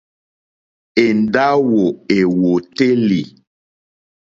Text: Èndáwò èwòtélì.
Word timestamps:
Èndáwò 1.03 1.83
èwòtélì. 2.17 3.21